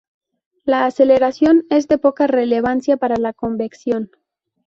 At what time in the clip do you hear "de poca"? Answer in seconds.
1.87-2.25